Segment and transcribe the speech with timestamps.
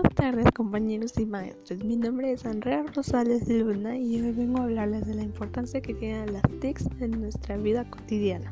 [0.00, 4.62] Buenas tardes compañeros y maestros, mi nombre es Andrea Rosales Luna y hoy vengo a
[4.62, 8.50] hablarles de la importancia que tienen las TICs en nuestra vida cotidiana.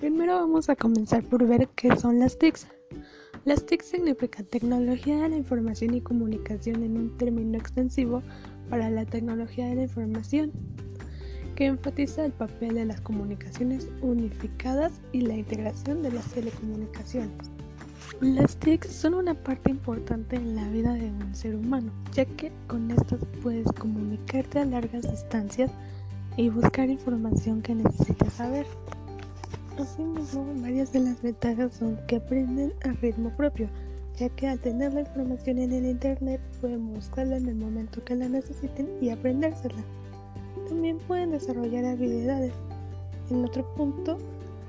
[0.00, 2.68] Primero vamos a comenzar por ver qué son las TICs.
[3.44, 8.22] Las TIC significan tecnología de la información y comunicación en un término extensivo
[8.70, 10.52] para la tecnología de la información,
[11.56, 17.32] que enfatiza el papel de las comunicaciones unificadas y la integración de las telecomunicaciones.
[18.20, 22.52] Las TIC son una parte importante en la vida de un ser humano, ya que
[22.68, 25.70] con estas puedes comunicarte a largas distancias
[26.36, 28.66] y buscar información que necesitas saber.
[29.78, 33.68] Asimismo, varias de las ventajas son que aprenden a ritmo propio,
[34.18, 38.14] ya que al tener la información en el Internet pueden buscarla en el momento que
[38.14, 39.84] la necesiten y aprendérsela.
[40.68, 42.52] También pueden desarrollar habilidades.
[43.30, 44.18] En otro punto,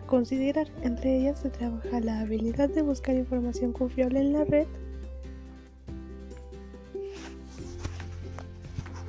[0.06, 4.68] considerar, entre ellas se trabaja la habilidad de buscar información confiable en la red.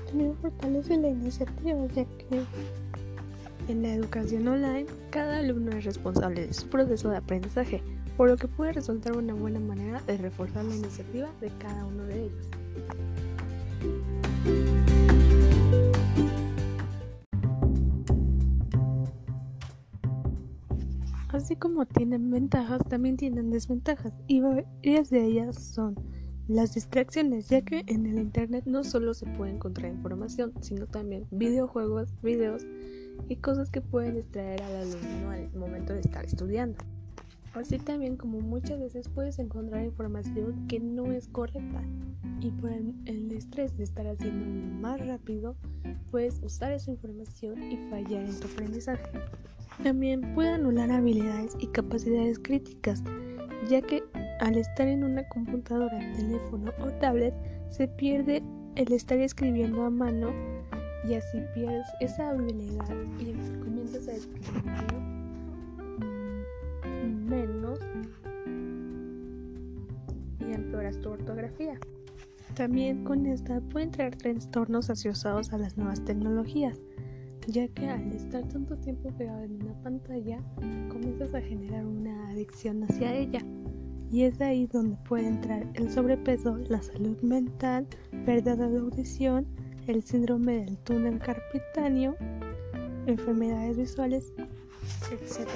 [0.07, 2.43] También fortalece la iniciativa, ya que
[3.69, 7.83] en la educación online, cada alumno es responsable de su proceso de aprendizaje,
[8.17, 12.05] por lo que puede resultar una buena manera de reforzar la iniciativa de cada uno
[12.05, 12.48] de ellos.
[21.49, 25.95] Así como tienen ventajas, también tienen desventajas, y varias de ellas son
[26.47, 31.27] las distracciones, ya que en el Internet no solo se puede encontrar información, sino también
[31.31, 32.67] videojuegos, videos,
[33.31, 36.85] y cosas que pueden distraer al alumno al momento de estar estudiando.
[37.55, 41.83] Así también como muchas veces puedes encontrar información que no es correcta
[42.43, 44.45] y por el, estrés de estar haciendo
[44.81, 45.57] más rápido
[46.11, 49.11] puedes usar esa información y fallar en tu aprendizaje.
[49.83, 53.02] También puede anular habilidades y capacidades críticas,
[53.68, 54.02] ya que
[54.40, 57.34] al estar en una computadora, teléfono o tablet
[57.70, 58.42] se pierde
[58.77, 60.30] el estar escribiendo a mano
[61.08, 62.84] y así pierdes esa habilidad
[63.20, 64.64] y comienzas a escribir
[67.28, 67.78] menos
[70.40, 71.78] y empeoras tu ortografía.
[72.55, 76.80] También con esta pueden traer trastornos asociados a las nuevas tecnologías,
[77.48, 80.39] ya que al estar tanto tiempo pegado en una pantalla,
[80.91, 83.41] comienzas a generar una adicción hacia ella.
[84.11, 87.87] Y es ahí donde puede entrar el sobrepeso, la salud mental,
[88.27, 89.47] pérdida de audición,
[89.87, 92.17] el síndrome del túnel carpetáneo,
[93.07, 94.33] enfermedades visuales,
[95.11, 95.48] etc.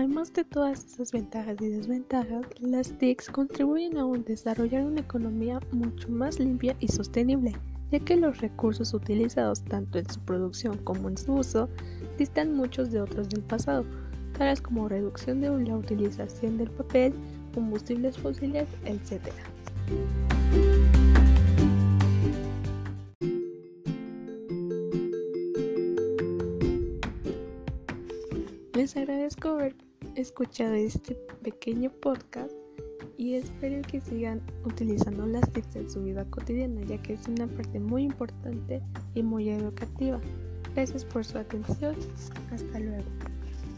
[0.00, 6.08] Además de todas esas ventajas y desventajas, las TICs contribuyen a desarrollar una economía mucho
[6.08, 7.52] más limpia y sostenible,
[7.92, 11.68] ya que los recursos utilizados tanto en su producción como en su uso
[12.16, 13.84] distan muchos de otros del pasado,
[14.38, 17.12] tales como reducción de la utilización del papel,
[17.52, 19.20] combustibles fósiles, etc.
[28.72, 29.74] Les agradezco haber
[30.20, 32.52] escuchado este pequeño podcast
[33.16, 37.46] y espero que sigan utilizando las TICs en su vida cotidiana ya que es una
[37.46, 38.82] parte muy importante
[39.14, 40.20] y muy educativa.
[40.74, 41.96] Gracias por su atención.
[42.52, 43.04] Hasta luego.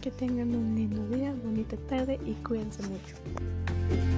[0.00, 4.11] Que tengan un lindo día, bonita tarde y cuídense mucho.